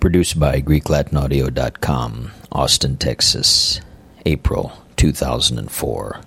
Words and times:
Produced 0.00 0.40
by 0.40 0.62
GreekLatinAudio.com, 0.62 2.32
Austin, 2.52 2.96
Texas, 2.96 3.82
April 4.24 4.72
2004. 4.96 6.20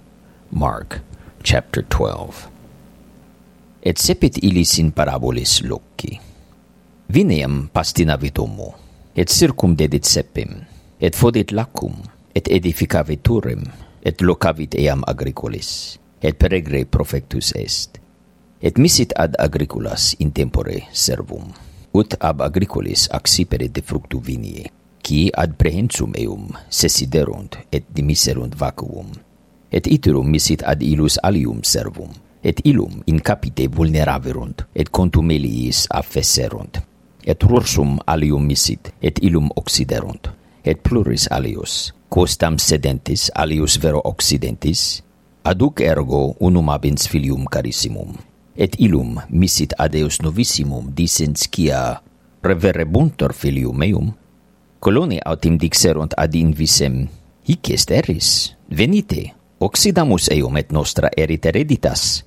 Mark, 0.52 1.02
chapter 1.42 1.82
12. 1.82 2.50
Et 3.82 3.98
sepit 3.98 4.38
illis 4.46 4.78
in 4.78 4.92
parabolis 4.92 5.64
loci. 5.66 6.22
Vineam 7.10 7.72
pastinavitum, 7.74 8.62
et 9.18 9.34
circum 9.34 9.74
dedit 9.74 10.06
sepim, 10.06 10.70
et 11.02 11.16
fodit 11.16 11.50
lacum, 11.52 11.98
et 12.36 12.46
edificavit 12.46 13.26
turim, 13.26 13.66
et 14.06 14.22
locavit 14.22 14.78
eam 14.78 15.02
agricolis, 15.08 15.98
et 16.22 16.38
peregre 16.38 16.86
profectus 16.86 17.52
est, 17.58 17.98
et 18.62 18.78
misit 18.78 19.18
ad 19.18 19.34
agricolas 19.42 20.14
in 20.22 20.30
tempore 20.30 20.86
servum 20.94 21.73
ut 21.94 22.16
ab 22.20 22.42
agricolis 22.42 23.06
accipere 23.14 23.68
de 23.70 23.82
fructu 23.86 24.20
vinii, 24.20 24.66
qui 25.04 25.30
ad 25.30 25.54
prehensum 25.60 26.16
eum 26.18 26.50
sesiderunt 26.70 27.58
et 27.70 27.86
dimiserunt 27.94 28.56
vacuum, 28.58 29.12
et 29.70 29.86
iterum 29.88 30.30
misit 30.30 30.64
ad 30.66 30.82
ilus 30.82 31.20
alium 31.22 31.62
servum, 31.64 32.10
et 32.44 32.60
illum 32.66 33.04
in 33.06 33.22
capite 33.22 33.68
vulneraverunt, 33.70 34.66
et 34.74 34.90
contumeliis 34.90 35.86
affesserunt, 35.90 36.82
et 37.26 37.44
rursum 37.44 38.00
alium 38.08 38.44
misit, 38.46 38.94
et 39.02 39.20
illum 39.22 39.52
occiderunt, 39.56 40.32
et 40.66 40.80
pluris 40.82 41.28
alius, 41.32 41.94
quostam 42.10 42.58
sedentis 42.58 43.30
alius 43.36 43.78
vero 43.78 44.02
occidentis, 44.04 45.04
aduc 45.44 45.82
ergo 45.84 46.36
unum 46.40 46.70
abens 46.74 47.08
filium 47.12 47.46
carissimum, 47.52 48.16
et 48.56 48.76
illum 48.80 49.20
missit 49.30 49.74
ad 49.82 49.96
eos 49.98 50.22
novissimum 50.22 50.94
dicens 50.94 51.48
quia 51.50 52.02
reverebuntur 52.44 53.34
filium 53.34 53.78
meum 53.78 54.12
coloni 54.84 55.18
autem 55.24 55.56
dixerunt 55.58 56.14
ad 56.20 56.36
invisem 56.36 57.08
hic 57.48 57.70
est 57.72 57.92
eris? 57.92 58.52
Venite 58.68 59.32
occidamus 59.64 60.28
eum 60.34 60.58
et 60.60 60.74
nostra 60.76 61.10
erit 61.16 61.46
hereditas 61.46 62.24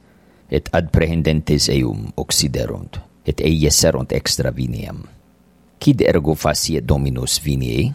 et 0.49 0.71
ad 0.73 0.89
prehendentes 0.95 1.69
eum 1.75 2.09
occiderunt 2.17 2.97
et 3.27 3.43
eieserunt 3.43 4.15
extra 4.15 4.53
viniam. 4.55 5.03
Quid 5.83 6.01
ergo 6.07 6.35
faciet 6.39 6.87
dominus 6.87 7.41
viniae? 7.45 7.91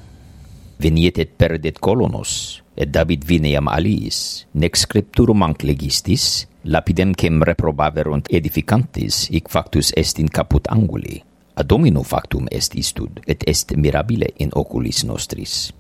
Veniet 0.81 1.17
et 1.21 1.31
perdet 1.37 1.79
colonos 1.81 2.61
et 2.77 2.89
dabit 2.89 3.25
viniam 3.25 3.69
aliis 3.69 4.45
nec 4.53 4.77
scripturum 4.77 5.41
anc 5.45 5.65
legistis 5.65 6.45
lapidem 6.63 7.13
quem 7.13 7.41
reprobaverunt 7.41 8.27
edificantes, 8.29 9.27
hic 9.29 9.49
factus 9.49 9.91
est 9.95 10.19
in 10.19 10.29
caput 10.29 10.67
anguli. 10.69 11.23
a 11.55 11.63
domino 11.63 12.03
factum 12.03 12.47
est 12.51 12.75
istud, 12.75 13.21
et 13.27 13.43
est 13.47 13.75
mirabile 13.75 14.33
in 14.39 14.49
oculis 14.53 15.03
nostris. 15.05 15.71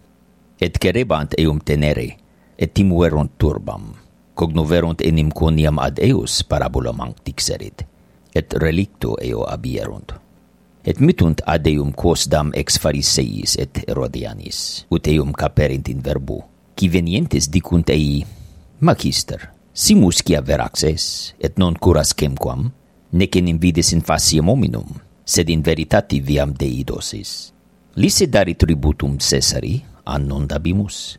Et 0.59 0.77
cerebant 0.77 1.33
eum 1.39 1.59
tenere, 1.59 2.17
et 2.57 2.73
timuerunt 2.73 3.31
turbam, 3.37 3.93
cognoverunt 4.35 5.01
enim 5.01 5.31
coniam 5.31 5.79
ad 5.81 5.99
eus 6.05 6.43
parabolam 6.43 7.01
anc 7.01 7.23
dixerit, 7.25 7.85
et 8.35 8.53
relicto 8.61 9.15
eo 9.21 9.47
abierunt. 9.49 10.13
Et 10.85 10.99
mitunt 10.99 11.41
ad 11.45 11.65
eum 11.69 11.93
quosdam 11.93 12.51
ex 12.57 12.77
fariseis 12.81 13.55
et 13.61 13.83
herodianis, 13.87 14.85
ut 14.91 15.07
eum 15.07 15.33
caperint 15.33 15.89
in 15.89 16.01
verbo, 16.05 16.43
qui 16.75 16.89
venientes 16.89 17.49
dicunt 17.49 17.89
ei, 17.89 18.21
Magister, 18.81 19.49
si 19.73 19.95
muscia 19.95 20.41
veraxes, 20.41 21.35
et 21.39 21.57
non 21.57 21.75
curas 21.75 22.13
quemquam, 22.13 22.71
nec 23.11 23.35
in 23.35 23.47
invidis 23.47 23.91
in 23.95 24.01
faciam 24.01 24.49
hominum, 24.49 24.99
sed 25.23 25.49
in 25.49 25.63
veritati 25.63 26.19
viam 26.19 26.53
deidosis. 26.53 27.51
Lise 27.95 28.27
dari 28.27 28.55
tributum 28.55 29.17
Caesari, 29.17 29.81
annon 30.05 30.47
dabimus, 30.47 31.17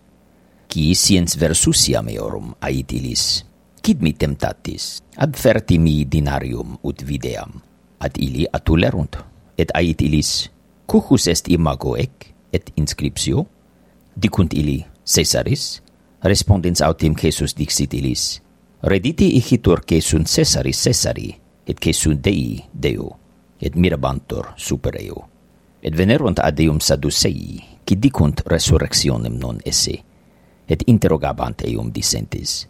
qui 0.68 0.94
siens 0.94 1.36
versusiam 1.36 2.08
eorum 2.08 2.54
aitilis, 2.60 3.44
Quid 3.82 3.98
mi 3.98 4.12
temptatis, 4.14 5.02
Adferti 5.18 5.74
mi 5.76 6.04
dinarium 6.06 6.76
ut 6.86 7.02
videam, 7.02 7.58
ad 7.98 8.14
ili 8.14 8.46
atulerunt, 8.46 9.18
et 9.58 9.74
ait 9.74 9.98
ilis, 10.06 10.52
cucus 10.86 11.26
est 11.26 11.50
imago 11.50 11.96
ec, 11.98 12.30
et 12.54 12.70
inscriptio, 12.78 13.42
dicunt 14.14 14.54
ili, 14.54 14.84
Caesaris, 15.02 15.81
Respondens 16.22 16.80
autem 16.80 17.14
Jesus 17.18 17.54
dixit 17.54 17.94
ilis, 17.98 18.40
Rediti 18.82 19.36
igitur 19.36 19.82
Cesum 19.84 20.22
Caesari 20.22 20.72
Caesari, 20.72 21.34
et 21.66 21.78
Cesum 21.82 22.14
Dei 22.20 22.62
Deo, 22.72 23.18
et 23.58 23.74
mirabantur 23.74 24.52
super 24.56 25.00
eo. 25.00 25.24
Et 25.82 25.94
venerunt 25.94 26.38
ad 26.38 26.60
eum 26.60 26.78
Sadducei, 26.78 27.58
qui 27.84 27.98
dicunt 27.98 28.42
resurrectionem 28.46 29.34
non 29.34 29.58
esse, 29.64 29.96
et 30.66 30.84
interrogabant 30.86 31.64
eum 31.66 31.90
dicentis, 31.90 32.68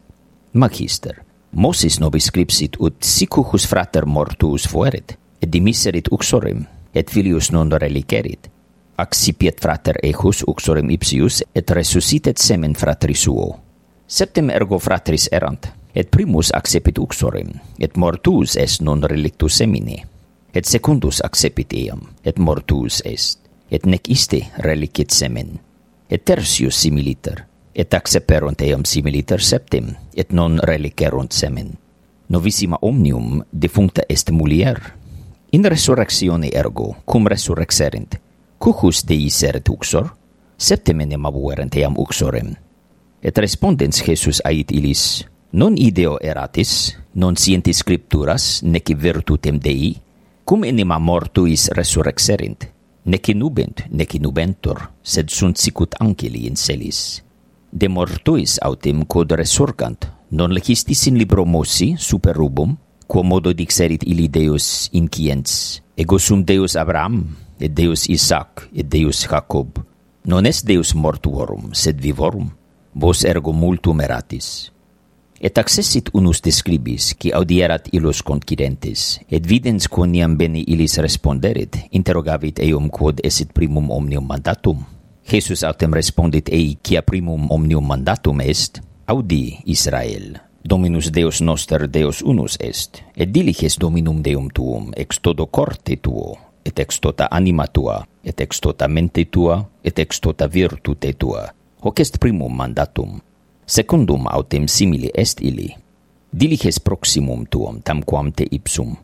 Magister, 0.53 1.23
Moses 1.53 2.01
nobis 2.01 2.31
scripsit 2.31 2.79
ut 2.81 3.05
sicucus 3.05 3.67
frater 3.69 4.07
mortuus 4.07 4.65
fuerit, 4.69 5.19
et 5.41 5.49
dimisserit 5.53 6.09
uxorem, 6.09 6.65
et 6.95 7.11
filius 7.11 7.51
non 7.53 7.69
relicerit, 7.69 8.49
accipiet 8.97 9.61
frater 9.61 9.99
ejus 10.03 10.45
uxorem 10.47 10.91
ipsius 10.91 11.43
et 11.55 11.71
resuscitet 11.71 12.39
semen 12.39 12.75
fratri 12.75 13.15
suo. 13.15 13.59
Septem 14.07 14.51
ergo 14.51 14.79
fratris 14.79 15.29
erant, 15.33 15.67
et 15.95 16.11
primus 16.11 16.51
accepit 16.55 16.99
uxorem, 16.99 17.53
et 17.79 17.97
mortus 17.97 18.57
est 18.57 18.83
non 18.83 19.03
relictus 19.03 19.57
semine, 19.61 20.03
et 20.55 20.65
secundus 20.69 21.23
accepit 21.25 21.73
eam, 21.73 22.03
et 22.25 22.39
mortus 22.39 23.03
est, 23.05 23.39
et 23.71 23.87
nec 23.87 24.09
iste 24.09 24.43
relicit 24.65 25.11
semen, 25.11 25.59
et 26.11 26.25
tertius 26.25 26.77
similiter, 26.77 27.47
et 27.75 27.95
acceperunt 27.95 28.61
eam 28.61 28.85
similiter 28.85 29.41
septem, 29.41 29.95
et 30.15 30.33
non 30.33 30.59
relicerunt 30.61 31.33
semen. 31.33 31.73
Novissima 32.29 32.79
omnium 32.81 33.43
defuncta 33.53 34.03
est 34.09 34.31
mulier, 34.31 34.79
in 35.53 35.65
resurrectione 35.65 36.53
ergo, 36.53 36.97
cum 37.05 37.27
resurrexerint, 37.29 38.21
Cucus 38.63 39.01
deiseret 39.03 39.67
uxor, 39.75 40.07
septemenem 40.55 41.25
abuerent 41.27 41.75
eam 41.81 41.97
uxorem. 41.99 42.53
Et 43.19 43.39
respondens 43.43 43.99
Jesus 44.07 44.39
ait 44.47 44.71
ilis, 44.71 45.25
non 45.59 45.75
ideo 45.75 46.13
eratis, 46.23 46.93
non 47.19 47.35
scientis 47.35 47.81
scripturas, 47.83 48.63
neci 48.63 48.95
virtutem 48.95 49.59
Dei, 49.59 49.97
cum 50.47 50.63
enima 50.63 51.01
mortuis 51.03 51.73
resurrexerint, 51.75 52.69
neci 53.03 53.35
nubent, 53.35 53.89
neci 53.91 54.23
nubentur, 54.23 54.79
sed 55.03 55.35
sunt 55.35 55.59
sicut 55.59 55.99
angeli 55.99 56.47
in 56.47 56.55
celis. 56.55 57.19
De 57.67 57.91
mortuis 57.91 58.61
autem 58.63 59.03
quod 59.11 59.35
resurgant, 59.43 60.07
non 60.39 60.55
legistis 60.55 61.09
in 61.11 61.19
libro 61.19 61.43
Mosi 61.45 61.97
super 61.99 62.39
rubum, 62.39 62.79
quo 63.11 63.27
modo 63.27 63.51
dixerit 63.51 64.07
ili 64.07 64.31
Deus 64.31 64.87
inciens, 64.93 65.83
ego 65.97 66.19
sum 66.19 66.45
Deus 66.47 66.77
Abraham, 66.79 67.25
et 67.63 67.71
Deus 67.71 68.09
Isaac, 68.09 68.67
et 68.75 68.83
Deus 68.83 69.23
Jacob, 69.31 69.79
non 70.25 70.45
est 70.45 70.67
Deus 70.67 70.95
mortuorum, 70.95 71.71
sed 71.73 72.01
vivorum, 72.03 72.51
vos 72.95 73.23
ergo 73.25 73.53
multum 73.55 74.03
eratis. 74.03 74.73
Et 75.43 75.59
accessit 75.59 76.11
unus 76.15 76.43
describis, 76.43 77.15
qui 77.15 77.33
audierat 77.35 77.89
illos 77.95 78.23
concidentes, 78.23 79.21
et 79.31 79.47
videns 79.47 79.89
quoniam 79.89 80.37
bene 80.39 80.63
illis 80.67 80.99
responderit, 81.03 81.79
interrogavit 81.91 82.59
eum 82.67 82.91
quod 82.91 83.23
esit 83.27 83.55
primum 83.55 83.91
omnium 83.91 84.27
mandatum. 84.27 84.85
Jesus 85.23 85.63
autem 85.63 85.95
respondit 85.95 86.51
ei, 86.51 86.77
quia 86.83 87.03
primum 87.07 87.51
omnium 87.51 87.87
mandatum 87.87 88.43
est, 88.43 88.83
audi 89.07 89.59
Israel, 89.67 90.41
Dominus 90.63 91.11
Deus 91.11 91.43
noster 91.43 91.89
Deus 91.91 92.23
unus 92.23 92.59
est, 92.61 93.03
et 93.15 93.27
diliges 93.27 93.79
Dominum 93.79 94.23
Deum 94.23 94.51
tuum, 94.51 94.93
ex 94.95 95.19
todo 95.19 95.47
corte 95.47 95.97
tuo, 95.99 96.39
et 96.65 96.79
ex 96.79 97.01
tota 97.01 97.29
anima 97.31 97.67
tua, 97.67 98.07
et 98.25 98.41
ex 98.41 98.61
tota 98.61 98.89
mente 98.89 99.25
tua, 99.25 99.63
et 99.85 99.99
ex 99.99 100.21
tota 100.21 100.49
virtute 100.53 101.13
tua. 101.19 101.47
Hoc 101.85 102.01
est 102.01 102.19
primum 102.21 102.57
mandatum. 102.57 103.21
Secundum 103.67 104.27
autem 104.27 104.69
simili 104.69 105.11
est 105.15 105.41
illi. 105.41 105.75
Diliges 106.33 106.81
proximum 106.81 107.47
tuum 107.51 107.83
tamquam 107.83 108.33
te 108.33 108.47
ipsum. 108.51 108.97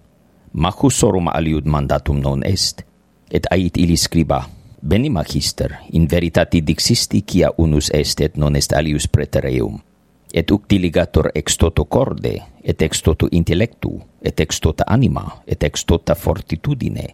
Machusorum 0.52 1.28
aliud 1.28 1.66
mandatum 1.66 2.20
non 2.20 2.43
est, 2.43 2.84
et 3.31 3.46
ait 3.50 3.76
ili 3.76 3.96
scriba, 3.96 4.46
Beni 4.81 5.11
magister, 5.11 5.75
in 5.93 6.06
veritati 6.06 6.62
dixisti 6.62 7.22
quia 7.22 7.50
unus 7.58 7.90
est 7.90 8.20
et 8.20 8.37
non 8.37 8.54
est 8.54 8.72
alius 8.72 9.08
pretereum, 9.08 9.81
et 10.32 10.50
uc 10.50 10.69
diligator 10.70 11.32
ex 11.34 11.56
toto 11.58 11.84
corde, 11.84 12.37
et 12.62 12.82
ex 12.82 13.02
toto 13.02 13.26
intellectu, 13.32 13.99
et 14.22 14.40
ex 14.40 14.61
tota 14.61 14.84
anima, 14.87 15.43
et 15.46 15.64
ex 15.64 15.84
tota 15.84 16.14
fortitudine, 16.14 17.08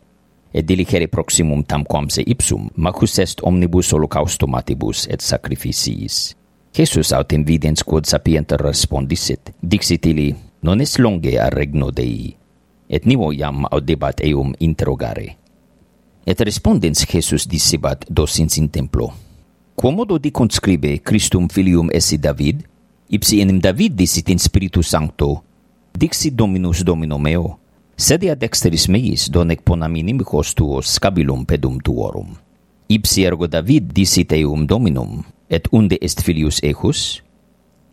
et 0.54 0.62
dilicere 0.62 1.08
proximum 1.10 1.64
tamquam 1.66 2.06
se 2.08 2.22
ipsum 2.22 2.70
macus 2.76 3.18
est 3.18 3.42
omnibus 3.42 3.90
holocaustomatibus 3.92 5.08
et 5.10 5.20
sacrificiis. 5.20 6.36
Jesus 6.74 7.12
aut 7.12 7.34
invidens 7.34 7.82
quod 7.82 8.06
sapienter 8.06 8.62
respondisit, 8.62 9.50
dixit 9.60 10.06
ili, 10.06 10.34
non 10.62 10.80
est 10.80 10.98
longe 10.98 11.34
a 11.38 11.50
regno 11.50 11.90
Dei, 11.90 12.36
et 12.88 13.04
nimo 13.06 13.32
iam 13.32 13.66
audebat 13.70 14.22
eum 14.24 14.54
interrogare. 14.60 15.36
Et 16.26 16.40
respondens 16.40 17.04
Jesus 17.04 17.46
dissibat 17.50 18.06
docens 18.08 18.56
in 18.58 18.70
templo, 18.70 19.12
Quomodo 19.74 20.18
dicunt 20.18 20.52
scribe 20.54 21.00
Christum 21.02 21.48
filium 21.48 21.90
esse 21.90 22.16
David, 22.16 22.62
ipsi 23.10 23.40
enim 23.42 23.58
David 23.58 23.96
dicit 23.98 24.30
in 24.30 24.38
Spiritu 24.38 24.82
Sancto, 24.82 25.42
dixit 25.90 26.34
Dominus 26.34 26.84
Domino 26.86 27.18
meo, 27.18 27.58
sedia 27.96 28.34
dexteris 28.34 28.88
meis 28.88 29.28
donec 29.30 29.62
ponaminim 29.62 30.20
hostuos 30.24 30.96
scabilum 30.96 31.44
pedum 31.46 31.78
tuorum. 31.80 32.34
Ipsi 32.88 33.24
ergo 33.24 33.46
David 33.46 33.92
disit 33.94 34.32
eum 34.32 34.66
dominum, 34.66 35.22
et 35.48 35.68
unde 35.72 35.96
est 36.00 36.20
filius 36.22 36.60
ejus? 36.62 37.22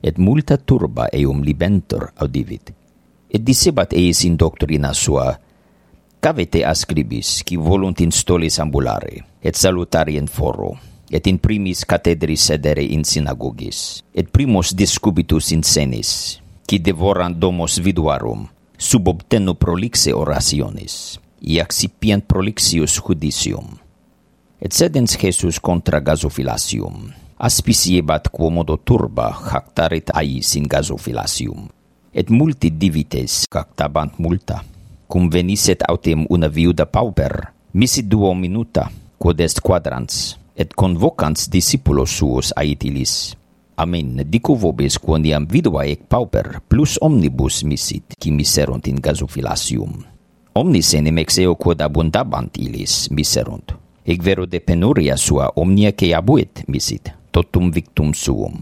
Et 0.04 0.18
multa 0.18 0.58
turba 0.58 1.08
eum 1.14 1.44
libentor 1.44 2.12
audivit. 2.18 2.74
Et 3.30 3.40
dicebat 3.40 3.94
eis 3.94 4.26
in 4.26 4.36
doctrina 4.36 4.94
sua, 4.94 5.40
Cavete 6.22 6.62
ascribis, 6.62 7.42
qui 7.42 7.56
volunt 7.58 7.98
instolis 8.00 8.60
ambulare, 8.60 9.24
et 9.42 9.56
salutari 9.58 10.18
in 10.18 10.28
foro, 10.28 10.76
et 11.10 11.26
in 11.26 11.40
primis 11.42 11.82
cathedri 11.82 12.36
sedere 12.38 12.84
in 12.86 13.02
synagogis, 13.02 14.04
et 14.14 14.30
primus 14.30 14.76
discubitus 14.78 15.50
in 15.52 15.64
senis, 15.66 16.38
qui 16.70 16.78
devorant 16.78 17.34
domos 17.34 17.80
viduarum, 17.82 18.46
subobtenu 18.82 19.54
prolixe 19.62 20.10
orationis, 20.18 21.20
iac 21.46 21.70
accipient 21.70 22.26
prolixius 22.26 22.98
judicium. 22.98 23.78
Et 24.62 24.74
sedens 24.74 25.14
Jesus 25.18 25.60
contra 25.62 26.00
gasofilasium, 26.02 27.12
aspis 27.38 27.86
iebat 27.94 28.30
quomodo 28.34 28.78
turba 28.78 29.30
hactarit 29.34 30.10
ais 30.14 30.56
in 30.58 30.66
gasofilasium, 30.70 31.70
et 32.14 32.30
multi 32.30 32.72
divites 32.74 33.46
hactabant 33.54 34.18
multa, 34.18 34.62
cum 35.08 35.30
veniset 35.30 35.86
autem 35.90 36.26
una 36.30 36.50
viuda 36.50 36.86
pauper, 36.90 37.54
misit 37.74 38.10
duo 38.10 38.34
minuta, 38.34 38.90
quod 39.18 39.42
est 39.42 39.62
quadrans, 39.62 40.38
et 40.56 40.74
convocans 40.74 41.50
discipulos 41.50 42.18
suos 42.18 42.54
ait 42.58 42.82
ilis, 42.86 43.34
Amen. 43.82 44.22
Dicu 44.30 44.54
vobis 44.54 45.00
quondiam 45.02 45.48
vidua 45.50 45.88
ec 45.90 46.04
pauper 46.06 46.60
plus 46.70 47.00
omnibus 47.02 47.64
misit, 47.66 48.14
qui 48.20 48.30
miserunt 48.30 48.86
in 48.86 49.00
gasofilasium. 49.02 50.04
Omnis 50.54 50.94
enim 50.94 51.18
ex 51.18 51.40
eo 51.42 51.56
quod 51.58 51.82
abundabant 51.82 52.60
illis 52.62 53.08
miserunt. 53.10 53.74
Ec 54.06 54.22
vero 54.22 54.46
de 54.46 54.60
penuria 54.62 55.18
sua 55.18 55.50
omnia 55.56 55.96
que 55.98 56.12
abuit 56.14 56.62
misit, 56.68 57.10
totum 57.32 57.72
victum 57.74 58.14
suum. 58.14 58.62